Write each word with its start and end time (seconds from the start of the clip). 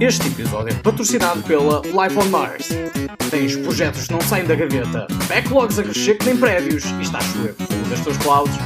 Este 0.00 0.28
episódio 0.28 0.72
é 0.72 0.74
patrocinado 0.76 1.42
pela 1.42 1.82
Life 1.82 2.18
on 2.18 2.30
Mars. 2.30 2.68
Tens 3.30 3.54
projetos 3.56 4.06
que 4.06 4.12
não 4.14 4.20
saem 4.22 4.46
da 4.46 4.54
gaveta, 4.54 5.06
backlogs 5.28 5.78
a 5.78 5.82
crescer 5.82 6.16
que 6.16 6.24
nem 6.24 6.38
prédios 6.38 6.84
e 6.86 7.02
estás 7.02 7.22
chover 7.26 7.52
fundo 7.54 7.90
das 7.90 8.00
tuas 8.00 8.16
clouds? 8.16 8.56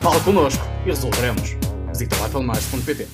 Fala 0.00 0.20
connosco 0.20 0.62
e 0.84 0.90
resolveremos. 0.90 1.56
Visita 1.88 2.14
lifeonmars.pt 2.22 3.08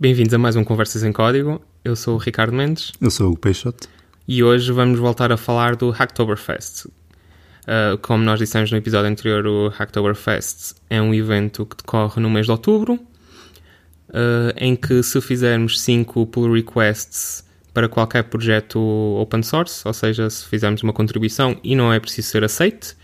Bem-vindos 0.00 0.34
a 0.34 0.38
mais 0.38 0.56
um 0.56 0.64
Conversas 0.64 1.04
em 1.04 1.12
Código. 1.12 1.62
Eu 1.84 1.94
sou 1.94 2.16
o 2.16 2.18
Ricardo 2.18 2.52
Mendes 2.54 2.90
Eu 3.00 3.10
sou 3.10 3.30
o 3.32 3.38
Peixoto. 3.38 3.88
e 4.26 4.42
hoje 4.42 4.72
vamos 4.72 4.98
voltar 4.98 5.30
a 5.30 5.36
falar 5.36 5.76
do 5.76 5.90
Hacktoberfest. 5.90 6.86
Uh, 6.86 7.96
como 8.02 8.24
nós 8.24 8.40
dissemos 8.40 8.72
no 8.72 8.76
episódio 8.78 9.08
anterior, 9.08 9.46
o 9.46 9.68
Hacktoberfest 9.68 10.74
é 10.90 11.00
um 11.00 11.14
evento 11.14 11.64
que 11.66 11.76
decorre 11.76 12.20
no 12.20 12.28
mês 12.28 12.46
de 12.46 12.52
outubro, 12.52 12.98
uh, 14.12 14.52
em 14.56 14.76
que 14.76 15.02
se 15.02 15.20
fizermos 15.20 15.80
5 15.80 16.26
pull 16.26 16.52
requests 16.52 17.44
para 17.72 17.88
qualquer 17.88 18.24
projeto 18.24 18.78
open 18.78 19.42
source, 19.42 19.86
ou 19.86 19.94
seja, 19.94 20.28
se 20.28 20.46
fizermos 20.46 20.82
uma 20.82 20.92
contribuição 20.92 21.58
e 21.64 21.74
não 21.74 21.92
é 21.92 21.98
preciso 21.98 22.28
ser 22.28 22.44
aceite, 22.44 22.94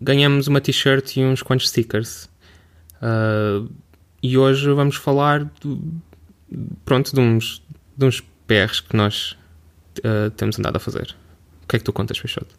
ganhamos 0.00 0.46
uma 0.46 0.60
t-shirt 0.60 1.16
e 1.16 1.24
uns 1.24 1.42
quantos 1.42 1.68
stickers. 1.68 2.28
Uh, 3.02 3.68
e 4.22 4.38
hoje 4.38 4.70
vamos 4.72 4.96
falar 4.96 5.50
pronto, 6.84 7.14
de 7.14 7.20
uns, 7.20 7.62
de 7.96 8.04
uns 8.04 8.20
PRs 8.46 8.80
que 8.80 8.96
nós 8.96 9.36
uh, 9.98 10.30
temos 10.36 10.58
andado 10.58 10.76
a 10.76 10.80
fazer. 10.80 11.14
O 11.64 11.68
que 11.68 11.76
é 11.76 11.78
que 11.78 11.84
tu 11.84 11.92
contas, 11.92 12.18
Peixoto? 12.18 12.54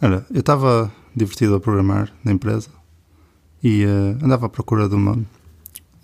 Olha, 0.00 0.24
eu 0.32 0.40
estava 0.40 0.92
divertido 1.14 1.54
a 1.54 1.60
programar 1.60 2.12
na 2.24 2.32
empresa 2.32 2.70
e 3.62 3.84
eh, 3.84 4.16
andava 4.24 4.46
à 4.46 4.48
procura 4.48 4.88
de 4.88 4.94
uma. 4.94 5.16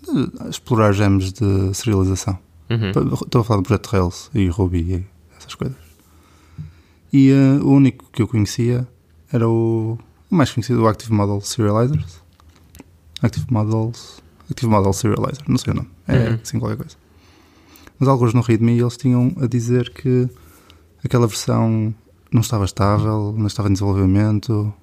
De 0.03 0.49
explorar 0.49 0.91
gems 0.93 1.31
de 1.33 1.73
serialização. 1.73 2.37
Uhum. 2.69 2.89
Estou 3.13 3.41
a 3.41 3.43
falar 3.43 3.61
do 3.61 3.63
projeto 3.63 3.87
Rails 3.87 4.29
e 4.33 4.47
Ruby 4.47 4.79
e 4.79 5.05
essas 5.37 5.55
coisas. 5.55 5.77
E 7.11 7.31
eh, 7.31 7.59
o 7.63 7.69
único 7.71 8.05
que 8.11 8.21
eu 8.21 8.27
conhecia 8.27 8.87
era 9.31 9.47
o, 9.49 9.97
o 10.29 10.35
mais 10.35 10.51
conhecido, 10.51 10.81
o 10.83 10.87
Active 10.87 11.11
Model 11.13 11.41
Serializers. 11.41 12.21
Active 13.21 13.47
Models. 13.49 14.21
Active 14.49 14.71
Model 14.71 14.93
Serializer, 14.93 15.43
não 15.47 15.57
sei 15.57 15.73
o 15.73 15.75
nome. 15.75 15.89
É 16.07 16.29
Uhum. 16.29 16.39
assim 16.43 16.59
qualquer 16.59 16.77
coisa. 16.77 16.95
Mas 17.99 18.07
alguns 18.07 18.33
no 18.33 18.41
README 18.41 18.79
eles 18.79 18.95
tinham 18.97 19.33
a 19.41 19.45
dizer 19.47 19.89
que 19.91 20.29
aquela 21.03 21.27
versão 21.27 21.93
não 22.31 22.41
estava 22.41 22.63
estável, 22.65 23.33
não 23.37 23.47
estava 23.47 23.67
em 23.69 23.73
desenvolvimento. 23.73 24.73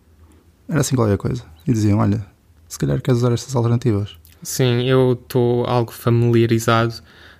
Era 0.68 0.80
assim 0.80 0.96
qualquer 0.96 1.16
coisa. 1.16 1.44
E 1.66 1.72
diziam: 1.72 1.98
Olha, 2.00 2.26
se 2.68 2.78
calhar 2.78 3.00
queres 3.00 3.18
usar 3.20 3.32
estas 3.32 3.54
alternativas. 3.56 4.16
Sim, 4.48 4.82
eu 4.84 5.14
estou 5.14 5.64
algo 5.66 5.90
familiarizado 5.92 6.94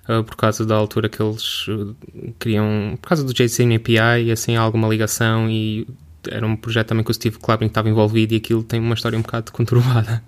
uh, 0.09 0.23
por 0.25 0.35
causa 0.35 0.65
da 0.65 0.75
altura 0.75 1.07
que 1.07 1.21
eles 1.23 1.65
uh, 1.69 1.95
queriam, 2.37 2.97
por 3.01 3.07
causa 3.07 3.23
do 3.23 3.33
JSON 3.33 3.73
API, 3.75 4.29
assim, 4.29 4.57
alguma 4.57 4.89
ligação 4.89 5.49
e 5.49 5.87
era 6.29 6.45
um 6.45 6.57
projeto 6.57 6.87
também 6.89 7.05
que 7.05 7.11
o 7.11 7.13
Steve 7.13 7.39
Klabin 7.39 7.67
estava 7.67 7.87
envolvido 7.89 8.33
e 8.33 8.37
aquilo 8.37 8.61
tem 8.61 8.81
uma 8.81 8.93
história 8.93 9.17
um 9.17 9.21
bocado 9.21 9.51
conturbada. 9.53 10.21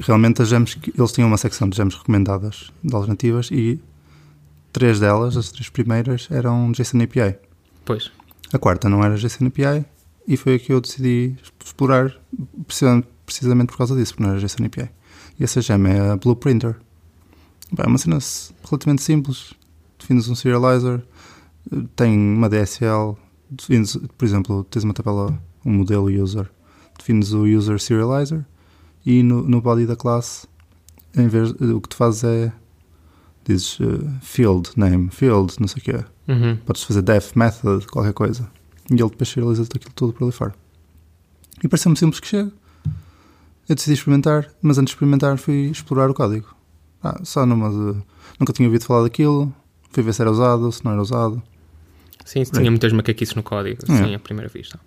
Realmente 0.00 0.42
as 0.42 0.48
gems, 0.48 0.74
que- 0.74 0.92
eles 0.98 1.12
tinham 1.12 1.28
uma 1.28 1.36
secção 1.38 1.68
de 1.68 1.76
gems 1.76 1.94
recomendadas 1.94 2.70
de 2.82 2.94
alternativas 2.94 3.50
e 3.52 3.80
três 4.72 4.98
delas, 5.00 5.36
as 5.36 5.50
três 5.50 5.68
primeiras, 5.68 6.26
eram 6.30 6.72
JSON 6.72 7.02
API. 7.02 7.36
Pois. 7.84 8.10
A 8.52 8.58
quarta 8.58 8.88
não 8.88 9.04
era 9.04 9.16
JSON 9.16 9.46
API 9.46 9.84
e 10.26 10.36
foi 10.36 10.56
a 10.56 10.58
que 10.58 10.72
eu 10.72 10.80
decidi 10.80 11.36
explorar 11.64 12.12
precisamente, 12.66 13.06
precisamente 13.28 13.68
por 13.68 13.78
causa 13.78 13.94
disso, 13.94 14.14
porque 14.14 14.24
não 14.24 14.30
era 14.30 14.40
JSON 14.40 14.64
API. 14.64 14.90
E 15.38 15.44
essa 15.44 15.60
gem 15.60 15.86
é 15.86 16.10
a 16.10 16.16
Blueprinter. 16.16 16.76
Bem, 17.70 17.84
É 17.84 17.88
uma 17.88 17.98
cena 17.98 18.18
relativamente 18.64 19.02
simples. 19.02 19.54
Defines 19.98 20.28
um 20.28 20.34
serializer, 20.34 21.02
tem 21.94 22.16
uma 22.16 22.48
DSL, 22.48 23.16
defines, 23.50 23.96
por 24.16 24.24
exemplo, 24.24 24.64
tens 24.64 24.84
uma 24.84 24.94
tabela, 24.94 25.38
um 25.64 25.72
modelo 25.72 26.06
user, 26.06 26.48
defines 26.96 27.32
o 27.32 27.42
user 27.42 27.78
serializer 27.80 28.44
e 29.04 29.22
no, 29.22 29.42
no 29.42 29.60
body 29.60 29.86
da 29.86 29.96
classe, 29.96 30.46
em 31.16 31.26
vez, 31.26 31.50
o 31.50 31.80
que 31.80 31.88
tu 31.88 31.96
fazes 31.96 32.24
é 32.24 32.52
dizes 33.44 33.78
eh, 33.80 34.18
field 34.20 34.70
name, 34.76 35.08
field, 35.10 35.54
não 35.58 35.66
sei 35.66 35.80
o 35.80 35.84
quê. 35.84 36.04
Uhum. 36.28 36.56
Podes 36.64 36.82
fazer 36.82 37.02
def 37.02 37.34
method, 37.34 37.86
qualquer 37.86 38.12
coisa. 38.12 38.48
E 38.90 38.94
ele 38.94 39.08
depois 39.08 39.28
serializa 39.28 39.62
aquilo 39.62 39.92
tudo 39.94 40.12
por 40.12 40.24
ali 40.24 40.32
fora. 40.32 40.54
E 41.62 41.66
pareceu-me 41.66 41.96
simples 41.96 42.20
que 42.20 42.28
chega. 42.28 42.52
Eu 43.68 43.74
decidi 43.74 43.94
experimentar, 43.94 44.48
mas 44.62 44.78
antes 44.78 44.90
de 44.90 44.94
experimentar 44.96 45.36
fui 45.38 45.68
explorar 45.70 46.10
o 46.10 46.14
código. 46.14 46.54
Ah, 47.02 47.20
só 47.22 47.44
numa 47.44 47.68
de... 47.70 48.02
Nunca 48.40 48.52
tinha 48.52 48.66
ouvido 48.68 48.84
falar 48.84 49.02
daquilo. 49.02 49.52
Fui 49.90 50.02
ver 50.02 50.12
se 50.14 50.22
era 50.22 50.30
usado, 50.30 50.70
se 50.72 50.84
não 50.84 50.92
era 50.92 51.02
usado. 51.02 51.42
Sim, 52.24 52.42
tinha 52.44 52.70
muitas 52.70 52.92
macaquices 52.92 53.34
no 53.34 53.42
código, 53.42 53.80
É. 53.90 54.14
à 54.14 54.18
primeira 54.18 54.48
vista. 54.50 54.78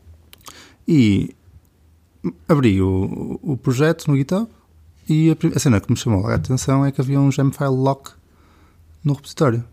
E 0.87 1.35
abri 2.47 2.81
o, 2.81 3.39
o 3.41 3.57
projeto 3.57 4.07
no 4.09 4.15
GitHub 4.17 4.47
e 5.09 5.31
a, 5.31 5.55
a 5.55 5.59
cena 5.59 5.79
que 5.81 5.89
me 5.91 5.97
chamou 5.97 6.27
a 6.27 6.35
atenção 6.35 6.85
é 6.85 6.91
que 6.91 7.01
havia 7.01 7.19
um 7.19 7.31
gemfile 7.31 7.69
lock 7.69 8.11
no 9.03 9.13
repositório. 9.13 9.63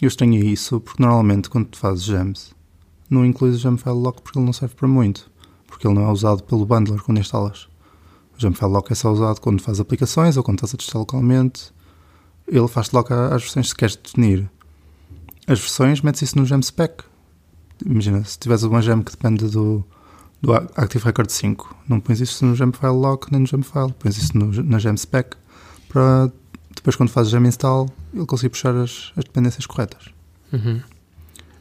Eu 0.00 0.08
estranhei 0.08 0.42
isso 0.42 0.80
porque 0.80 1.02
normalmente 1.02 1.48
quando 1.48 1.66
tu 1.68 1.78
fazes 1.78 2.04
gems 2.04 2.54
não 3.08 3.24
incluís 3.24 3.56
o 3.56 3.58
gemfile 3.58 3.94
lock 3.94 4.20
porque 4.22 4.38
ele 4.38 4.46
não 4.46 4.52
serve 4.52 4.74
para 4.74 4.88
muito. 4.88 5.30
Porque 5.66 5.86
ele 5.86 5.94
não 5.94 6.02
é 6.08 6.12
usado 6.12 6.42
pelo 6.42 6.66
bundler 6.66 7.00
quando 7.02 7.18
instalas. 7.18 7.68
O 8.36 8.40
gemfile 8.40 8.70
lock 8.70 8.90
é 8.92 8.94
só 8.94 9.12
usado 9.12 9.40
quando 9.40 9.60
fazes 9.62 9.80
aplicações 9.80 10.36
ou 10.36 10.42
quando 10.42 10.58
estás 10.58 10.74
a 10.74 10.76
testar 10.76 10.98
localmente. 10.98 11.72
Ele 12.46 12.68
faz 12.68 12.90
lock 12.90 13.12
às 13.12 13.42
versões 13.42 13.68
se 13.68 13.74
queres 13.76 13.96
definir 13.96 14.50
as 15.46 15.58
versões, 15.60 16.00
metes 16.00 16.22
isso 16.22 16.38
no 16.38 16.44
gem 16.44 16.60
spec. 16.62 17.04
Imagina, 17.84 18.24
se 18.24 18.38
tiveres 18.38 18.62
uma 18.62 18.80
gem 18.82 19.02
que 19.02 19.10
depende 19.12 19.46
do, 19.48 19.84
do 20.40 20.52
Active 20.52 21.04
Record 21.04 21.28
5. 21.30 21.76
Não 21.88 22.00
pões 22.00 22.20
isso 22.20 22.44
no 22.44 22.54
Gemfile 22.54 22.92
Lock 22.92 23.30
nem 23.30 23.40
no 23.40 23.46
Gemfile. 23.46 23.92
Pões 23.98 24.16
isso 24.16 24.36
no, 24.36 24.50
na 24.62 24.78
Gem 24.78 24.96
Spec 24.96 25.36
para 25.88 26.30
depois, 26.74 26.96
quando 26.96 27.08
fazes 27.10 27.30
Gem 27.30 27.46
Install, 27.46 27.88
ele 28.12 28.26
conseguir 28.26 28.50
puxar 28.50 28.74
as, 28.74 29.12
as 29.16 29.24
dependências 29.24 29.64
corretas. 29.64 30.06
Uhum. 30.52 30.80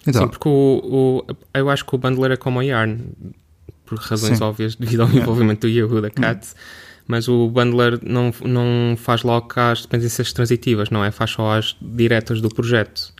Então, 0.07 0.23
Sim, 0.23 0.27
porque 0.27 0.49
o, 0.49 1.21
o- 1.29 1.35
eu 1.53 1.69
acho 1.69 1.85
que 1.85 1.95
o 1.95 1.97
bundler 1.97 2.31
é 2.31 2.35
como 2.37 2.59
o 2.59 2.61
Yarn, 2.63 2.99
por 3.95 4.03
razões 4.03 4.37
Sim. 4.37 4.43
óbvias, 4.43 4.75
devido 4.75 5.01
ao 5.01 5.07
Yeah. 5.07 5.23
envolvimento 5.23 5.61
do 5.67 5.69
Yahoo 5.71 6.01
da 6.01 6.09
Cat. 6.09 6.47
Mas 7.07 7.27
o 7.27 7.49
bundler 7.49 7.99
não, 8.01 8.31
não 8.45 8.95
faz 8.97 9.23
lock 9.23 9.59
às 9.59 9.81
dependências 9.81 10.31
transitivas, 10.31 10.89
não 10.89 11.03
é? 11.03 11.11
Faz 11.11 11.31
só 11.31 11.57
às 11.57 11.75
diretas 11.81 12.39
do 12.41 12.47
projeto. 12.49 13.13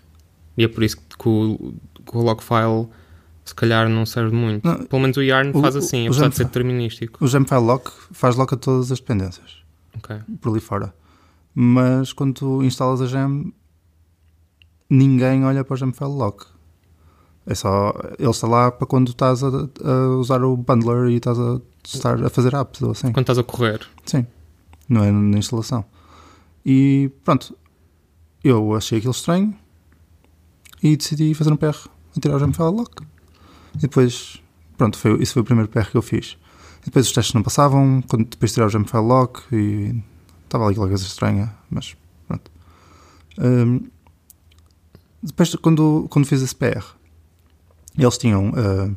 E 0.58 0.64
é 0.64 0.68
por 0.68 0.84
isso 0.84 0.98
que 0.98 1.28
o, 1.28 1.74
que 2.06 2.16
o 2.18 2.22
lock 2.22 2.44
file 2.44 2.88
se 3.44 3.54
calhar 3.54 3.90
não 3.90 4.06
serve 4.06 4.34
muito. 4.34 4.66
Não, 4.66 4.86
Pelo 4.86 5.02
menos 5.02 5.18
o 5.18 5.22
Yarn 5.22 5.52
o- 5.54 5.60
faz 5.62 5.76
assim, 5.76 6.08
o 6.08 6.12
apesar 6.12 6.30
de 6.30 6.36
ser 6.38 6.46
determinístico. 6.46 7.24
o 7.26 7.28
Gemfile 7.28 7.60
Lock 7.60 7.92
faz 8.14 8.38
lock 8.38 8.54
a 8.54 8.58
todas 8.58 8.90
as 8.92 9.00
dependências 9.00 9.58
por 10.40 10.52
ali 10.52 10.62
fora. 10.62 10.94
Mas 11.54 12.14
quando 12.14 12.34
tu 12.36 12.64
instalas 12.64 13.02
a 13.02 13.06
Gem, 13.06 13.54
ninguém 14.90 15.44
olha 15.46 15.64
para 15.64 15.74
o 15.74 15.78
Gemfile 15.78 16.10
Lock. 16.10 16.46
É 17.46 17.56
só, 17.56 17.94
ele 18.18 18.30
está 18.30 18.48
lá 18.48 18.72
para 18.72 18.88
quando 18.88 19.10
estás 19.10 19.44
a, 19.44 19.48
a 19.48 20.08
usar 20.18 20.44
o 20.44 20.56
bundler 20.56 21.10
e 21.10 21.18
estás 21.18 21.38
a, 21.38 21.60
estar 21.86 22.24
a 22.24 22.30
fazer 22.30 22.54
apps 22.56 22.82
ou 22.82 22.92
assim. 22.92 23.12
Quando 23.12 23.24
estás 23.24 23.38
a 23.38 23.44
correr. 23.44 23.86
Sim, 24.06 24.26
não 24.88 25.04
é 25.04 25.12
na 25.12 25.38
instalação. 25.38 25.84
E 26.66 27.12
pronto, 27.26 27.56
eu 28.44 28.74
achei 28.74 28.98
aquilo 28.98 29.12
estranho 29.12 29.54
e 30.82 30.96
decidi 30.96 31.34
fazer 31.34 31.52
um 31.52 31.58
PR 31.58 31.76
a 32.16 32.20
tirar 32.20 32.36
o 32.36 32.40
Gemfile 32.40 32.72
Lock. 32.72 33.04
E 33.76 33.80
depois, 33.80 34.42
pronto, 34.78 34.98
foi, 34.98 35.22
isso 35.22 35.34
foi 35.34 35.42
o 35.42 35.46
primeiro 35.46 35.70
PR 35.70 35.90
que 35.90 35.98
eu 35.98 36.02
fiz. 36.02 36.38
E 36.82 36.86
depois 36.86 37.08
os 37.08 37.12
testes 37.12 37.34
não 37.34 37.44
passavam, 37.44 38.02
quando 38.08 38.26
depois 38.26 38.52
de 38.52 38.56
tirar 38.56 38.68
o 38.68 38.70
Gemfile 38.70 39.04
Lock 39.04 39.44
e 39.52 40.02
estava 40.46 40.66
ali 40.66 40.74
aquela 40.74 40.88
coisa 40.88 41.04
estranha, 41.04 41.54
mas 41.70 41.96
pronto. 42.28 42.52
Hum, 43.40 43.82
depois, 45.22 45.56
quando, 45.56 46.08
quando 46.10 46.26
fiz 46.26 46.42
esse 46.42 46.56
PR, 46.56 46.84
eles 47.98 48.18
tinham 48.18 48.52
ah, 48.56 48.92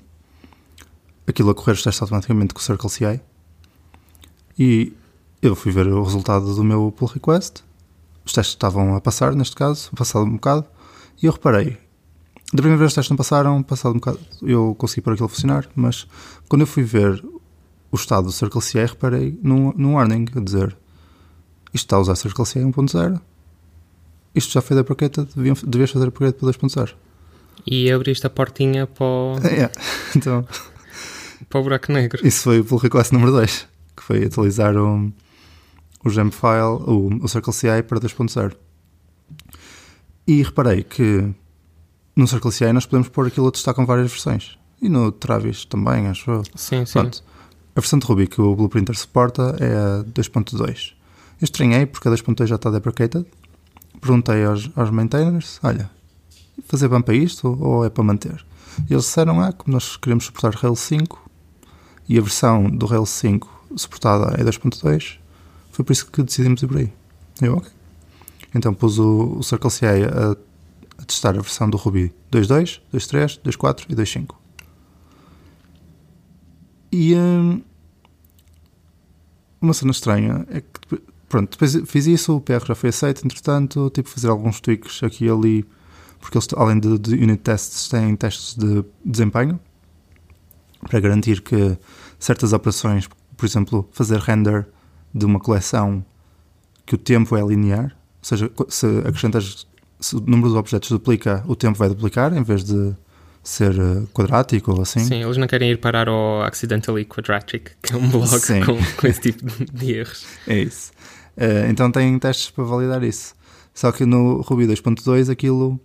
aquilo 1.27 1.51
a 1.51 1.55
correr 1.55 1.73
os 1.73 1.83
testes 1.83 2.01
automaticamente 2.03 2.55
com 2.55 2.61
o 2.61 2.63
Circle 2.63 2.91
CI. 2.91 3.21
E 4.59 4.93
eu 5.43 5.55
fui 5.55 5.71
ver 5.71 5.87
o 5.87 6.03
resultado 6.03 6.55
do 6.55 6.65
meu 6.65 6.93
pull 6.93 7.09
request. 7.09 7.63
Os 8.25 8.33
testes 8.33 8.55
estavam 8.55 8.95
a 8.95 9.01
passar, 9.01 9.35
neste 9.35 9.55
caso, 9.55 9.91
passado 9.95 10.25
um 10.25 10.33
bocado. 10.33 10.65
E 11.23 11.27
eu 11.27 11.33
reparei. 11.33 11.79
Da 12.53 12.63
primeira 12.63 12.79
vez 12.79 12.93
os 12.93 12.95
testes 12.95 13.11
não 13.11 13.17
passaram, 13.17 13.63
passado 13.63 13.93
um 13.93 13.99
bocado 13.99 14.19
eu 14.43 14.75
consegui 14.79 15.03
pôr 15.03 15.13
aquilo 15.13 15.27
a 15.27 15.29
funcionar. 15.29 15.69
Mas 15.75 16.07
quando 16.49 16.63
eu 16.63 16.67
fui 16.67 16.83
ver 16.83 17.23
o 17.91 17.97
estado 17.97 18.25
do 18.25 18.33
Circle 18.33 18.63
CI, 18.63 18.87
reparei 18.87 19.39
num, 19.43 19.73
num 19.77 19.95
warning 19.95 20.27
a 20.35 20.41
dizer 20.41 20.77
isto 21.73 21.85
está 21.85 21.97
a 21.97 22.01
usar 22.01 22.17
Circle 22.17 22.47
CI 22.47 22.61
1.0. 22.61 23.21
Isto 24.35 24.53
já 24.53 24.63
foi 24.63 24.77
deprecated, 24.77 25.29
devias 25.67 25.91
fazer 25.91 26.09
upgrade 26.09 26.37
para 26.37 26.49
2.0. 26.49 26.95
E 27.65 27.91
abriste 27.91 28.27
a 28.27 28.31
portinha 28.31 28.87
para 28.87 29.05
o, 29.05 29.37
É, 29.47 29.71
então, 30.17 30.47
para 31.49 31.61
o 31.61 31.63
buraco 31.63 31.93
negro. 31.93 32.27
Isso 32.27 32.43
foi 32.43 32.61
o 32.61 32.65
pull 32.65 32.79
request 32.79 33.13
número 33.13 33.33
2, 33.33 33.69
que 33.97 34.03
foi 34.03 34.25
atualizar 34.25 34.77
o, 34.77 35.13
o 36.05 36.11
Gemfile, 36.11 36.83
o, 36.87 37.21
o 37.23 37.29
Circle 37.29 37.53
CI 37.53 37.83
para 37.87 38.01
2.0. 38.01 38.55
E 40.27 40.43
reparei 40.43 40.83
que 40.83 41.29
no 42.15 42.27
Circle 42.27 42.51
CI 42.51 42.73
nós 42.73 42.87
podemos 42.87 43.09
pôr 43.09 43.27
aquilo 43.27 43.49
a 43.49 43.53
testar 43.53 43.75
com 43.75 43.87
várias 43.87 44.11
versões. 44.11 44.59
E 44.81 44.89
no 44.89 45.13
Travis 45.13 45.65
também, 45.65 46.07
acho 46.07 46.31
eu. 46.31 46.43
Sim, 46.55 46.85
sim. 46.85 46.93
Pronto. 46.93 47.23
A 47.75 47.81
versão 47.81 47.99
de 47.99 48.07
Ruby 48.07 48.27
que 48.27 48.41
o 48.41 48.55
Blueprinter 48.57 48.97
suporta 48.97 49.57
é 49.61 50.01
a 50.01 50.05
2.2. 50.05 50.93
Eu 51.41 51.45
estranhei 51.45 51.85
porque 51.87 52.09
a 52.09 52.11
2.2 52.11 52.47
já 52.47 52.57
está 52.57 52.71
deprecated. 52.71 53.27
Perguntei 54.01 54.45
aos, 54.45 54.71
aos 54.75 54.91
maintainers: 54.91 55.61
olha, 55.63 55.91
fazer 56.65 56.89
bump 56.89 57.11
a 57.11 57.15
isto 57.15 57.57
ou 57.61 57.85
é 57.85 57.91
para 57.91 58.05
manter? 58.05 58.45
E 58.89 58.93
eles 58.93 59.05
disseram: 59.05 59.41
ah, 59.41 59.53
como 59.53 59.75
nós 59.75 59.97
queremos 59.97 60.27
suportar 60.27 60.55
Rails 60.55 60.81
5 60.81 61.31
e 62.09 62.19
a 62.19 62.21
versão 62.21 62.71
do 62.71 62.87
Rails 62.87 63.11
5 63.11 63.67
suportada 63.77 64.41
é 64.41 64.45
2.2, 64.45 65.19
foi 65.73 65.85
por 65.85 65.93
isso 65.93 66.11
que 66.11 66.23
decidimos 66.23 66.63
ir 66.63 66.67
por 66.67 66.79
aí. 66.79 66.93
Eu, 67.41 67.57
ok. 67.57 67.71
Então 68.55 68.73
pus 68.73 68.99
o, 68.99 69.37
o 69.39 69.43
Circle 69.43 69.71
CI 69.71 69.87
a, 69.87 70.37
a 70.99 71.05
testar 71.05 71.31
a 71.31 71.41
versão 71.41 71.69
do 71.69 71.77
Ruby 71.77 72.15
2.2, 72.33 72.81
2.3, 72.93 73.41
2.4 73.43 73.85
e 73.89 73.95
2.5. 73.95 74.35
E 76.93 77.15
hum, 77.15 77.61
uma 79.61 79.75
cena 79.75 79.91
estranha 79.91 80.47
é 80.51 80.61
que, 80.61 81.03
pronto, 81.29 81.51
depois 81.51 81.77
fiz 81.91 82.07
isso, 82.07 82.37
o 82.37 82.41
PR 82.41 82.65
já 82.65 82.75
foi 82.75 82.91
aceito, 82.91 83.25
entretanto, 83.25 83.91
tive 83.91 84.07
que 84.07 84.15
fazer 84.15 84.29
alguns 84.29 84.61
tweaks 84.61 85.03
aqui 85.03 85.27
e 85.27 85.31
ali, 85.31 85.67
porque 86.21 86.37
eles, 86.37 86.49
além 86.57 86.79
de, 86.79 86.99
de 86.99 87.15
unit 87.15 87.39
tests, 87.39 87.89
têm 87.89 88.15
testes 88.17 88.55
de 88.57 88.85
desempenho 89.05 89.59
para 90.89 91.01
garantir 91.01 91.41
que 91.41 91.77
certas 92.19 92.53
operações, 92.53 93.09
por 93.37 93.47
exemplo, 93.47 93.89
fazer 93.93 94.19
render 94.21 94.67
de 95.15 95.25
uma 95.25 95.41
coleção 95.41 96.05
que 96.85 96.95
o 96.95 96.99
tempo 96.99 97.37
é 97.37 97.43
linear, 97.43 97.85
ou 97.85 98.25
seja, 98.25 98.51
se 98.69 98.87
acrescentas 99.05 99.67
se 100.01 100.17
o 100.17 100.21
número 100.21 100.51
de 100.51 100.57
objetos 100.57 100.91
duplica, 100.91 101.43
o 101.47 101.57
tempo 101.57 101.79
vai 101.79 101.89
duplicar 101.89 102.37
em 102.37 102.43
vez 102.43 102.65
de 102.65 102.95
ser 103.43 103.79
uh, 103.79 104.07
quadrático 104.09 104.73
ou 104.73 104.83
assim. 104.83 105.01
Sim, 105.01 105.23
eles 105.23 105.37
não 105.37 105.47
querem 105.47 105.71
ir 105.71 105.79
parar 105.79 106.09
ao 106.09 106.43
Accidentally 106.43 107.05
Quadratic, 107.05 107.73
que 107.83 107.95
é 107.95 107.97
um 107.97 108.09
blog 108.09 108.29
com, 108.67 109.01
com, 109.01 109.07
esse 109.07 109.21
tipo 109.21 109.45
de 109.73 109.93
erros. 109.93 110.27
É 110.47 110.59
isso. 110.59 110.91
Uh, 111.37 111.71
então 111.71 111.91
tem 111.91 112.19
testes 112.19 112.51
para 112.51 112.65
validar 112.65 113.03
isso. 113.03 113.35
Só 113.73 113.93
que 113.93 114.05
no 114.05 114.41
Ruby 114.41 114.67
2.2 114.67 115.31
aquilo, 115.31 115.79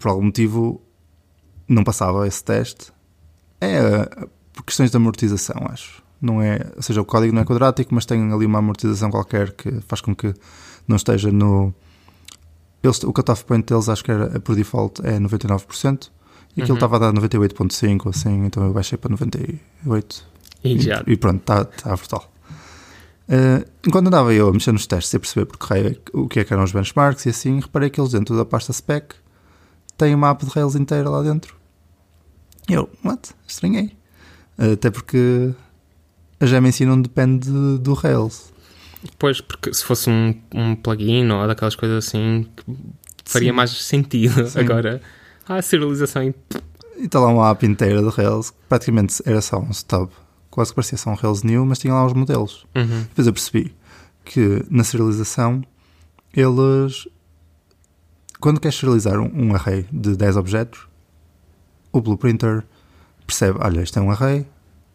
por 0.00 0.08
algum 0.08 0.24
motivo, 0.24 0.82
não 1.68 1.84
passava 1.84 2.26
esse 2.26 2.42
teste. 2.42 2.92
É 3.60 3.80
uh, 3.80 4.28
por 4.52 4.64
questões 4.64 4.90
de 4.90 4.96
amortização, 4.96 5.66
acho. 5.70 6.02
Não 6.20 6.42
é, 6.42 6.72
ou 6.76 6.82
seja, 6.82 7.00
o 7.00 7.04
código 7.04 7.32
não 7.32 7.42
é 7.42 7.44
quadrático, 7.44 7.94
mas 7.94 8.04
tem 8.04 8.32
ali 8.32 8.44
uma 8.44 8.58
amortização 8.58 9.10
qualquer 9.10 9.52
que 9.52 9.80
faz 9.86 10.00
com 10.00 10.14
que 10.14 10.34
não 10.86 10.96
esteja 10.96 11.30
no. 11.30 11.72
Eles, 12.82 13.02
o 13.04 13.12
cutoff 13.12 13.44
point 13.44 13.64
deles, 13.64 13.88
acho 13.88 14.04
que 14.04 14.10
era 14.10 14.40
por 14.40 14.56
default, 14.56 15.00
é 15.06 15.18
99%. 15.18 16.10
E 16.56 16.62
aquilo 16.62 16.76
estava 16.76 16.98
uhum. 16.98 17.08
a 17.08 17.12
dar 17.12 17.20
98.5, 17.20 18.10
assim, 18.10 18.46
então 18.46 18.64
eu 18.64 18.72
baixei 18.72 18.98
para 18.98 19.10
98. 19.10 20.26
E, 20.64 20.74
e, 20.74 21.12
e 21.12 21.16
pronto, 21.16 21.40
está 21.40 21.64
tá 21.64 21.94
brutal. 21.94 22.32
Uh, 23.28 23.64
enquanto 23.86 24.06
andava 24.06 24.32
eu 24.32 24.48
a 24.48 24.52
mexer 24.52 24.72
nos 24.72 24.86
testes 24.86 25.12
e 25.12 25.16
a 25.16 25.20
perceber 25.20 25.46
porque 25.46 25.66
raio, 25.66 26.00
o 26.14 26.26
que 26.26 26.40
é 26.40 26.44
que 26.44 26.52
eram 26.52 26.64
os 26.64 26.72
benchmarks 26.72 27.26
e 27.26 27.28
assim, 27.28 27.60
reparei 27.60 27.90
que 27.90 28.00
eles 28.00 28.10
dentro 28.10 28.34
da 28.36 28.44
pasta 28.44 28.72
spec 28.72 29.14
têm 29.98 30.14
um 30.14 30.18
mapa 30.18 30.46
de 30.46 30.52
Rails 30.52 30.74
inteira 30.74 31.10
lá 31.10 31.22
dentro. 31.22 31.54
E 32.68 32.72
eu, 32.72 32.88
what? 33.04 33.30
Estranhei. 33.46 33.92
Até 34.56 34.90
porque 34.90 35.52
a 36.40 36.46
gem 36.46 36.66
em 36.66 36.72
si 36.72 36.84
não 36.84 37.00
depende 37.00 37.50
do 37.78 37.94
Rails. 37.94 38.52
Pois, 39.18 39.40
porque 39.40 39.72
se 39.72 39.84
fosse 39.84 40.08
um, 40.10 40.34
um 40.54 40.74
plugin 40.74 41.30
ou 41.30 41.46
daquelas 41.46 41.76
coisas 41.76 42.06
assim, 42.06 42.46
faria 43.24 43.50
Sim. 43.50 43.56
mais 43.56 43.70
sentido. 43.70 44.48
Sim. 44.48 44.60
Agora 44.60 45.00
a 45.48 45.62
serialização 45.62 46.22
e... 46.22 46.34
Está 46.96 47.20
lá 47.20 47.28
uma 47.28 47.48
app 47.50 47.64
inteira 47.64 48.02
de 48.02 48.08
Rails, 48.08 48.52
praticamente 48.68 49.22
era 49.24 49.40
só 49.40 49.58
um 49.58 49.72
stub. 49.72 50.10
Quase 50.50 50.72
que 50.72 50.76
parecia 50.76 50.98
só 50.98 51.10
um 51.10 51.14
Rails 51.14 51.42
new, 51.44 51.64
mas 51.64 51.78
tinha 51.78 51.94
lá 51.94 52.04
os 52.04 52.12
modelos. 52.12 52.66
Uhum. 52.74 53.02
Depois 53.02 53.26
eu 53.26 53.32
percebi 53.32 53.74
que 54.24 54.64
na 54.68 54.82
serialização 54.82 55.62
eles... 56.34 57.06
Quando 58.40 58.60
queres 58.60 58.76
serializar 58.78 59.18
um, 59.18 59.30
um 59.48 59.54
array 59.54 59.86
de 59.92 60.16
10 60.16 60.36
objetos, 60.36 60.86
o 61.92 62.00
Blueprinter 62.00 62.64
percebe, 63.26 63.58
olha, 63.60 63.82
isto 63.82 63.98
é 63.98 64.02
um 64.02 64.10
array, 64.10 64.46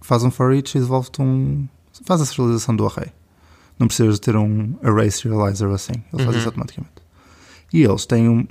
faz 0.01 0.23
um 0.23 0.31
for 0.31 0.53
each 0.53 0.77
e 0.77 0.79
devolve-te 0.79 1.21
um... 1.21 1.67
faz 2.05 2.21
a 2.21 2.25
serialização 2.25 2.75
do 2.75 2.85
array. 2.85 3.11
Não 3.77 3.87
precisas 3.87 4.15
de 4.15 4.21
ter 4.21 4.35
um 4.35 4.75
array 4.83 5.11
serializer 5.11 5.69
assim. 5.69 5.93
Ele 5.93 6.21
uhum. 6.21 6.25
faz 6.25 6.37
isso 6.37 6.47
automaticamente. 6.47 6.93
E 7.73 7.83
eles 7.83 8.05
têm 8.05 8.29
um, 8.29 8.47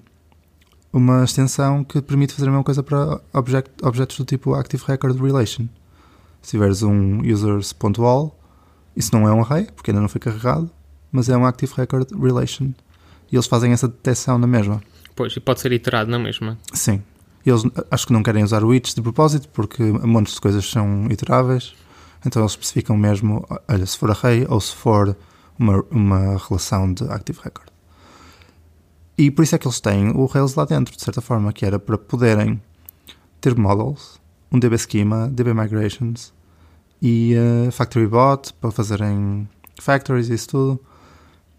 uma 0.92 1.24
extensão 1.24 1.84
que 1.84 2.02
permite 2.02 2.34
fazer 2.34 2.48
a 2.48 2.50
mesma 2.50 2.64
coisa 2.64 2.82
para 2.82 3.20
object, 3.32 3.70
objetos 3.82 4.18
do 4.18 4.24
tipo 4.24 4.54
Active 4.54 4.82
Record 4.86 5.18
Relation. 5.20 5.68
Se 6.42 6.50
tiveres 6.50 6.82
um 6.82 7.22
users.all, 7.22 8.36
isso 8.96 9.14
não 9.14 9.26
é 9.28 9.32
um 9.32 9.40
array, 9.40 9.68
porque 9.74 9.90
ainda 9.90 10.00
não 10.00 10.08
foi 10.08 10.20
carregado, 10.20 10.68
mas 11.10 11.28
é 11.28 11.36
um 11.36 11.46
Active 11.46 11.72
Record 11.76 12.10
Relation. 12.20 12.72
E 13.32 13.36
eles 13.36 13.46
fazem 13.46 13.72
essa 13.72 13.88
detecção 13.88 14.38
na 14.38 14.46
mesma. 14.46 14.82
Pois, 15.16 15.34
e 15.34 15.40
pode 15.40 15.60
ser 15.60 15.72
iterado 15.72 16.10
na 16.10 16.18
mesma. 16.18 16.58
Sim. 16.72 17.02
Eles 17.44 17.62
acho 17.90 18.06
que 18.06 18.12
não 18.12 18.22
querem 18.22 18.44
usar 18.44 18.62
o 18.62 18.72
each 18.72 18.94
de 18.94 19.02
propósito, 19.02 19.48
porque 19.48 19.82
montes 19.82 20.34
de 20.34 20.40
coisas 20.40 20.68
são 20.68 21.08
iteráveis. 21.10 21.74
Então 22.24 22.42
eles 22.42 22.52
especificam 22.52 22.96
mesmo, 22.96 23.44
olha, 23.66 23.86
se 23.86 23.98
for 23.98 24.10
array 24.10 24.46
ou 24.48 24.60
se 24.60 24.74
for 24.74 25.16
uma, 25.58 25.82
uma 25.90 26.36
relação 26.36 26.92
de 26.92 27.04
Active 27.04 27.40
Record. 27.42 27.68
E 29.18 29.30
por 29.30 29.42
isso 29.42 29.54
é 29.54 29.58
que 29.58 29.66
eles 29.66 29.80
têm 29.80 30.10
o 30.10 30.26
Rails 30.26 30.54
lá 30.54 30.64
dentro, 30.64 30.96
de 30.96 31.02
certa 31.02 31.20
forma, 31.20 31.52
que 31.52 31.66
era 31.66 31.78
para 31.78 31.98
poderem 31.98 32.60
ter 33.40 33.56
models, 33.56 34.20
um 34.50 34.58
DB 34.58 34.78
Schema, 34.78 35.28
DB 35.28 35.52
Migrations 35.52 36.32
e 37.00 37.34
uh, 37.34 37.72
Factory 37.72 38.06
Bot 38.06 38.52
para 38.54 38.70
fazerem 38.70 39.48
factories 39.80 40.28
e 40.28 40.34
isso 40.34 40.48
tudo. 40.48 40.80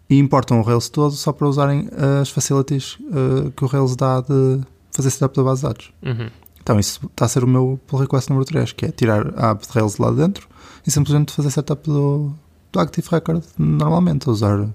E 0.08 0.18
importam 0.18 0.60
o 0.60 0.62
Rails 0.62 0.88
todo 0.88 1.12
só 1.12 1.32
para 1.32 1.48
usarem 1.48 1.88
as 2.20 2.28
facilities 2.28 2.98
uh, 3.00 3.50
que 3.56 3.64
o 3.64 3.66
Rails 3.66 3.96
dá 3.96 4.20
de 4.20 4.60
fazer 4.90 5.10
setup 5.10 5.36
da 5.36 5.42
base 5.42 5.62
de 5.62 5.66
dados. 5.68 5.92
Uhum. 6.02 6.30
Então 6.62 6.80
isso 6.80 7.00
está 7.06 7.26
a 7.26 7.28
ser 7.28 7.44
o 7.44 7.46
meu 7.46 7.78
pull 7.86 8.00
request 8.00 8.30
número 8.30 8.46
3, 8.46 8.72
que 8.72 8.86
é 8.86 8.90
tirar 8.90 9.32
a 9.36 9.50
app 9.50 9.66
de 9.66 9.72
Rails 9.72 9.96
de 9.96 10.02
lá 10.02 10.10
dentro 10.10 10.48
e 10.86 10.90
simplesmente 10.90 11.32
fazer 11.32 11.50
setup 11.50 11.88
do, 11.88 12.32
do 12.72 12.80
Active 12.80 13.06
Record 13.10 13.44
normalmente, 13.58 14.28
usar 14.30 14.68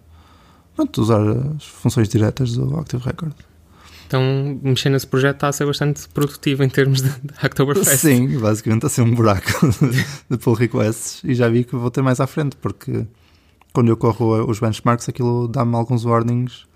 pronto, 0.75 1.01
usar 1.01 1.21
as 1.57 1.65
funções 1.65 2.07
diretas 2.07 2.53
do 2.53 2.77
Active 2.77 3.03
Record. 3.03 3.33
Então, 4.07 4.59
mexer 4.63 4.89
nesse 4.89 5.05
projeto 5.05 5.35
está 5.35 5.49
a 5.49 5.51
ser 5.51 5.67
bastante 5.67 6.09
produtivo 6.09 6.63
em 6.63 6.69
termos 6.69 7.01
de 7.01 7.11
Oktoberfest. 7.43 7.97
Sim, 7.97 8.39
basicamente 8.39 8.85
está 8.85 8.87
a 8.87 8.89
ser 8.89 9.01
um 9.01 9.13
buraco 9.13 9.69
de 10.29 10.37
pull 10.37 10.55
requests 10.55 11.21
e 11.23 11.35
já 11.35 11.47
vi 11.47 11.63
que 11.63 11.75
vou 11.75 11.91
ter 11.91 12.01
mais 12.01 12.19
à 12.19 12.25
frente, 12.25 12.55
porque 12.55 13.05
quando 13.79 13.87
eu 13.87 13.95
corro 13.95 14.43
os 14.51 14.59
benchmarks 14.59 15.07
aquilo 15.07 15.47
dá-me 15.47 15.73
alguns 15.73 16.03
warnings 16.03 16.67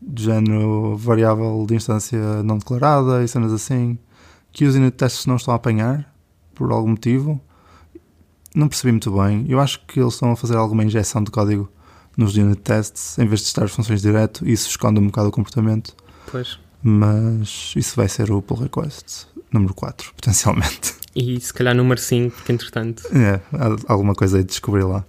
de 0.00 0.24
género 0.24 0.96
variável 0.96 1.66
de 1.68 1.74
instância 1.74 2.42
não 2.42 2.56
declarada 2.56 3.22
e 3.22 3.28
cenas 3.28 3.52
assim, 3.52 3.98
que 4.50 4.64
os 4.64 4.74
unit 4.74 4.96
tests 4.96 5.26
não 5.26 5.36
estão 5.36 5.52
a 5.52 5.58
apanhar 5.58 6.10
por 6.54 6.72
algum 6.72 6.92
motivo. 6.92 7.38
Não 8.54 8.66
percebi 8.66 8.92
muito 8.92 9.10
bem. 9.10 9.44
Eu 9.46 9.60
acho 9.60 9.84
que 9.84 10.00
eles 10.00 10.14
estão 10.14 10.32
a 10.32 10.36
fazer 10.36 10.56
alguma 10.56 10.82
injeção 10.82 11.22
de 11.22 11.30
código 11.30 11.70
nos 12.16 12.34
unit 12.34 12.62
tests, 12.62 13.18
em 13.18 13.26
vez 13.26 13.40
de 13.40 13.46
testar 13.46 13.64
as 13.64 13.72
funções 13.72 14.00
direto, 14.00 14.48
isso 14.48 14.70
esconde 14.70 14.98
um 14.98 15.06
bocado 15.08 15.28
o 15.28 15.32
comportamento. 15.32 15.94
Pois. 16.32 16.58
Mas 16.82 17.74
isso 17.76 17.94
vai 17.94 18.08
ser 18.08 18.32
o 18.32 18.40
pull 18.40 18.56
request 18.56 19.26
número 19.52 19.74
4, 19.74 20.14
potencialmente. 20.16 20.94
E 21.14 21.38
se 21.38 21.52
calhar 21.52 21.74
número 21.74 22.00
5, 22.00 22.42
que 22.42 22.52
entretanto. 22.52 23.02
É, 23.14 23.38
alguma 23.86 24.14
coisa 24.14 24.38
aí 24.38 24.42
de 24.42 24.48
descobrir 24.48 24.84
lá. 24.84 25.04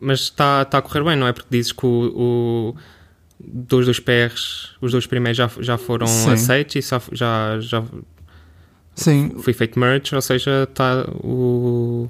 Mas 0.00 0.20
está 0.20 0.64
tá 0.64 0.78
a 0.78 0.82
correr 0.82 1.02
bem, 1.04 1.16
não 1.16 1.26
é? 1.26 1.32
Porque 1.32 1.48
dizes 1.50 1.72
que 1.72 1.84
o, 1.84 2.12
o 2.16 2.76
dois 3.38 3.86
dos 3.86 4.00
PRs, 4.00 4.76
os 4.80 4.92
dois 4.92 5.06
primeiros 5.06 5.36
já, 5.36 5.50
já 5.60 5.76
foram 5.76 6.06
Sim. 6.06 6.30
aceitos 6.30 6.76
e 6.76 6.82
só, 6.82 7.00
já, 7.12 7.58
já 7.60 7.82
Sim. 8.94 9.30
foi 9.40 9.52
feito 9.52 9.78
merge, 9.78 10.14
ou 10.14 10.22
seja, 10.22 10.64
está 10.64 11.04
o 11.22 12.08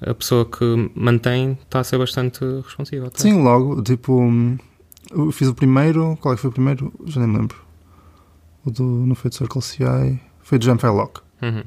a 0.00 0.14
pessoa 0.14 0.44
que 0.44 0.64
mantém 0.94 1.58
está 1.62 1.80
a 1.80 1.84
ser 1.84 1.98
bastante 1.98 2.44
responsiva. 2.64 3.10
Tá? 3.10 3.18
Sim, 3.18 3.42
logo, 3.42 3.82
tipo, 3.82 4.30
eu 5.10 5.32
fiz 5.32 5.48
o 5.48 5.54
primeiro, 5.54 6.16
qual 6.20 6.34
é 6.34 6.36
que 6.36 6.40
foi 6.42 6.50
o 6.50 6.52
primeiro? 6.52 6.92
Já 7.06 7.20
nem 7.20 7.28
me 7.28 7.38
lembro. 7.38 7.56
O 8.64 8.70
do, 8.70 8.84
não 8.84 9.14
foi 9.14 9.30
do 9.30 9.34
Circle 9.34 9.62
CI, 9.62 10.20
foi 10.40 10.58
do 10.58 10.64
Jamfire 10.64 10.92
Lock. 10.92 11.20
Uhum. 11.42 11.64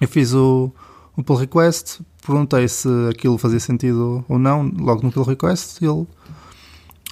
Eu 0.00 0.08
fiz 0.08 0.32
o, 0.32 0.72
o 1.16 1.22
pull 1.22 1.36
request, 1.36 2.00
perguntei 2.24 2.66
se 2.68 2.88
aquilo 3.10 3.38
fazia 3.38 3.60
sentido 3.60 4.24
ou 4.28 4.38
não, 4.38 4.70
logo 4.78 5.02
no 5.02 5.12
pull 5.12 5.24
request, 5.24 5.84
ele 5.84 6.06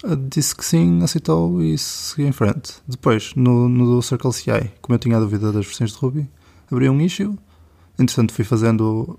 eh, 0.04 0.16
disse 0.28 0.54
que 0.54 0.64
sim, 0.64 1.02
aceitou 1.02 1.62
e 1.62 1.78
seguiu 1.78 2.26
em 2.26 2.32
frente. 2.32 2.74
Depois, 2.86 3.32
no, 3.34 3.68
no 3.68 3.86
do 3.86 4.02
Circle 4.02 4.32
CI, 4.32 4.70
como 4.80 4.94
eu 4.94 4.98
tinha 4.98 5.16
a 5.16 5.20
dúvida 5.20 5.52
das 5.52 5.66
versões 5.66 5.92
de 5.92 5.98
Ruby, 5.98 6.28
abri 6.70 6.88
um 6.88 7.00
issue, 7.00 7.38
entretanto 7.98 8.32
fui 8.32 8.44
fazendo 8.44 9.18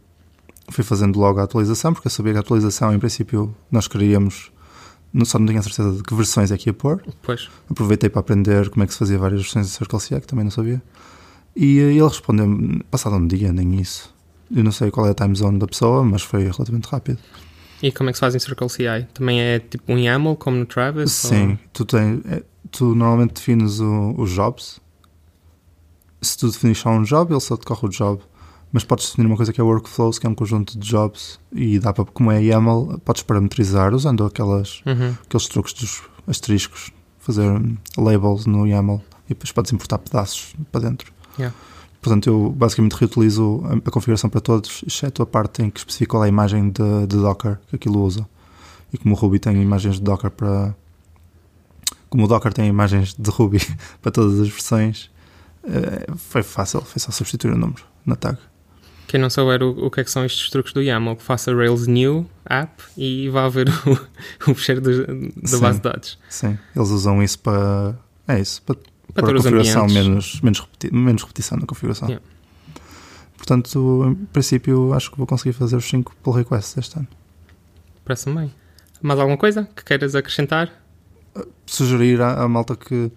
fui 0.70 0.84
fazendo 0.84 1.20
logo 1.20 1.40
a 1.40 1.44
atualização, 1.44 1.94
porque 1.94 2.08
eu 2.08 2.12
sabia 2.12 2.32
que 2.32 2.38
a 2.38 2.42
atualização, 2.42 2.94
em 2.94 3.00
princípio, 3.00 3.54
nós 3.70 3.88
queríamos 3.88 4.52
não, 5.14 5.26
só 5.26 5.38
não 5.38 5.46
tinha 5.46 5.62
certeza 5.62 5.92
de 5.92 6.02
que 6.02 6.16
versões 6.16 6.52
é 6.52 6.58
que 6.58 6.70
ia 6.70 6.74
pôr. 6.74 7.04
Pois. 7.22 7.50
Aproveitei 7.70 8.10
para 8.10 8.22
aprender 8.22 8.70
como 8.70 8.84
é 8.84 8.88
que 8.88 8.94
se 8.94 9.00
fazia 9.00 9.18
várias 9.18 9.42
versões 9.42 9.68
de 9.68 9.74
Circle 9.74 10.00
CI, 10.00 10.22
que 10.22 10.28
também 10.28 10.44
não 10.44 10.52
sabia. 10.52 10.82
E 11.56 11.80
eh, 11.80 11.94
ele 11.94 12.08
respondeu 12.08 12.48
passado 12.90 13.16
um 13.16 13.28
dia, 13.28 13.54
nem 13.54 13.80
isso. 13.80 14.13
Eu 14.56 14.64
não 14.64 14.72
sei 14.72 14.92
qual 14.92 15.08
é 15.08 15.12
a 15.12 15.14
time 15.14 15.36
zone 15.36 15.58
da 15.60 15.68
pessoa, 15.68 16.04
mas 16.04 16.22
foi 16.22 16.44
relativamente 16.44 16.88
rápido. 16.88 17.20
E 17.82 17.92
como 17.92 18.10
é 18.10 18.14
que 18.14 18.18
se 18.18 18.22
faz 18.22 18.36
em 18.36 18.40
Circle 18.40 18.70
CI? 18.70 19.08
Também 19.14 19.42
é 19.42 19.60
tipo 19.60 19.92
um 19.92 19.98
YAML, 19.98 20.36
como 20.38 20.56
no 20.58 20.66
Travis? 20.66 21.12
Sim, 21.12 21.52
ou- 21.52 21.58
tu, 21.74 21.86
tem, 21.86 22.22
é, 22.30 22.44
tu 22.72 22.94
normalmente 22.96 23.34
defines 23.34 23.80
o- 23.80 24.14
os 24.18 24.30
jobs. 24.32 24.80
Se 26.22 26.38
tu 26.38 26.48
definires 26.48 26.80
só 26.80 26.90
um 26.92 27.04
job, 27.04 27.34
ele 27.34 27.40
só 27.42 27.58
te 27.58 27.66
corre 27.66 27.88
o 27.88 27.90
job. 27.90 28.22
Mas 28.72 28.84
podes 28.84 29.08
definir 29.10 29.28
uma 29.28 29.36
coisa 29.36 29.54
que 29.54 29.62
é 29.62 29.64
workflows, 29.64 30.18
que 30.18 30.26
é 30.26 30.30
um 30.30 30.34
conjunto 30.34 30.80
de 30.80 30.88
jobs, 30.88 31.40
e 31.52 31.78
dá 31.78 31.94
para, 31.94 32.06
como 32.06 32.32
é 32.32 32.42
YAML, 32.42 33.00
podes 33.06 33.22
parametrizar 33.22 33.94
usando 33.94 34.26
aquelas, 34.26 34.82
Uhum. 34.86 35.16
aqueles 35.26 35.48
truques 35.48 35.74
dos 35.74 36.02
asteriscos, 36.28 36.92
fazer 37.20 37.44
labels 37.98 38.46
no 38.48 38.66
YAML 38.66 39.00
e 39.26 39.30
depois 39.30 39.52
podes 39.52 39.72
importar 39.74 40.00
pedaços 40.00 40.56
para 40.72 40.82
dentro. 40.90 41.12
Yeah. 41.38 41.56
Portanto, 42.04 42.28
eu 42.28 42.50
basicamente 42.50 42.98
reutilizo 42.98 43.64
a, 43.86 43.90
configuração 43.90 44.30
para 44.30 44.42
todos, 44.42 44.84
exceto 44.86 45.24
a 45.24 45.26
parte 45.26 45.64
em 45.64 45.70
que 45.70 45.80
especifico 45.80 46.12
qual 46.12 46.24
é 46.24 46.26
a 46.26 46.30
imagem 46.30 46.70
de, 46.70 47.08
de 47.08 47.16
Docker 47.16 47.58
que 47.70 47.78
aquilo 47.78 48.04
usa. 48.04 48.28
E 48.92 48.98
como 48.98 49.16
o 49.16 49.18
Ruby 49.18 49.40
tem 49.40 49.60
imagens 49.62 49.96
de 49.96 50.02
Docker 50.02 50.30
para. 50.30 50.76
Como 52.10 52.26
o 52.26 52.28
Docker 52.28 52.52
tem 52.52 52.68
imagens 52.68 53.16
de 53.18 53.30
Ruby 53.32 53.60
para 54.04 54.12
todas 54.12 54.38
as 54.38 54.50
versões, 54.50 55.10
eh, 55.64 56.06
foi 56.18 56.44
fácil, 56.44 56.82
foi 56.82 57.00
só 57.00 57.10
substituir 57.10 57.54
o 57.54 57.58
número 57.58 57.84
na 58.06 58.18
tag. 58.18 58.38
Quem 59.08 59.20
não 59.20 59.30
souber 59.30 59.64
o, 59.64 59.86
o 59.86 59.90
que 59.90 60.02
é 60.02 60.04
que 60.04 60.12
são 60.12 60.26
estes 60.26 60.50
truques 60.50 60.74
do 60.74 60.82
YAML, 60.82 61.16
que 61.16 61.24
faça 61.24 61.56
Rails 61.56 61.88
New 61.88 62.30
App 62.46 62.84
e 62.98 63.30
vá 63.30 63.48
ver 63.48 63.70
o, 63.88 64.52
o 64.52 64.54
fecheiro 64.54 64.82
da 64.82 65.58
base 65.58 65.78
de 65.78 65.84
dados. 65.84 66.20
Sim, 66.28 66.60
eles 66.76 66.90
usam 66.90 67.24
isso 67.24 67.40
para. 67.40 67.98
É 68.28 68.40
isso, 68.42 68.62
para, 68.62 68.76
Para 69.14 69.26
para 69.26 69.34
a 69.34 69.36
configuração 69.38 69.88
menos, 69.88 70.40
menos, 70.42 70.60
repeti- 70.60 70.94
menos 70.94 71.22
repetição 71.24 71.58
na 71.58 71.66
configuração. 71.66 72.08
Yeah. 72.08 72.26
Portanto, 73.38 74.06
em 74.08 74.16
princípio, 74.26 74.94
acho 74.94 75.12
que 75.12 75.18
vou 75.18 75.28
conseguir 75.28 75.54
fazer 75.54 75.76
os 75.76 75.86
5 75.86 76.16
pull 76.24 76.34
requests 76.34 76.78
este 76.78 76.98
ano. 76.98 77.08
Parece-me 78.06 78.36
bem. 78.38 78.52
Mais 79.02 79.20
alguma 79.20 79.38
coisa 79.38 79.68
que 79.76 79.84
queiras 79.84 80.16
acrescentar? 80.16 80.72
Sugerir 81.66 82.22
à, 82.22 82.44
à 82.44 82.48
malta 82.48 82.76
que 82.76 83.12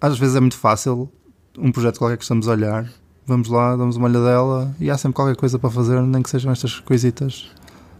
às 0.00 0.18
vezes 0.18 0.36
é 0.36 0.40
muito 0.40 0.56
fácil 0.56 1.10
um 1.58 1.70
projeto 1.72 1.98
qualquer 1.98 2.16
que 2.16 2.22
estamos 2.24 2.48
a 2.48 2.52
olhar, 2.52 2.88
vamos 3.26 3.48
lá, 3.48 3.74
damos 3.76 3.96
uma 3.96 4.08
olhadela 4.08 4.74
e 4.80 4.90
há 4.90 4.96
sempre 4.96 5.16
qualquer 5.16 5.36
coisa 5.36 5.58
para 5.58 5.70
fazer, 5.70 6.00
nem 6.02 6.22
que 6.22 6.30
sejam 6.30 6.52
estas 6.52 6.78
coisitas 6.80 7.50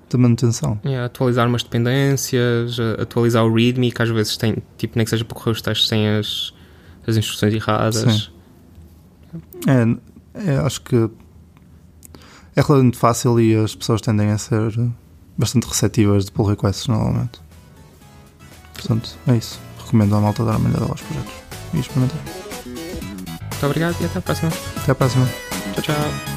de 0.09 0.17
manutenção. 0.17 0.79
Yeah, 0.85 1.07
atualizar 1.07 1.49
umas 1.49 1.63
dependências, 1.63 2.79
eh, 2.79 3.03
atualizar 3.03 3.45
o 3.45 3.53
README, 3.53 3.91
que 3.91 4.03
às 4.03 4.09
vezes 4.11 4.37
tem, 4.37 4.57
tipo, 4.79 4.97
nem 4.97 5.05
que 5.05 5.11
seja 5.11 5.25
para 5.25 5.37
correr 5.37 5.51
os 5.51 5.61
testes 5.61 5.89
sem 5.89 6.09
as, 6.09 6.55
as 7.07 7.17
instruções 7.17 7.55
erradas. 7.55 8.13
Sim. 8.13 8.29
É, 9.67 10.53
é, 10.53 10.57
acho 10.59 10.81
que 10.83 10.97
é 12.55 12.61
relativamente 12.61 12.99
fácil 12.99 13.39
e 13.41 13.55
as 13.55 13.75
pessoas 13.75 14.01
tendem 14.01 14.31
a 14.31 14.39
ser 14.39 14.73
bastante 15.37 15.67
receptivas 15.67 16.25
de 16.25 16.33
pull 16.33 16.47
requests 16.47 16.87
normalmente. 16.87 17.41
Portanto, 18.75 19.17
é 19.27 19.37
isso. 19.37 19.61
Recomendo 19.79 20.17
à 20.17 20.21
malta 20.21 20.45
dar 20.45 20.57
uma 20.57 20.69
olhada 20.69 20.85
aos 20.85 21.01
projetos 21.01 21.33
e 21.75 21.79
experimentar. 21.79 22.21
Muito 22.67 23.67
obrigado 23.67 23.97
e 24.01 24.05
até 24.05 24.19
à 24.19 24.23
próxima. 24.23 24.51
Até 24.77 24.93
à 24.93 24.95
próxima. 24.95 25.27
Tchau, 25.75 25.83
tchau. 25.83 26.36